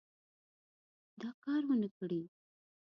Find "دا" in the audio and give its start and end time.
1.21-1.29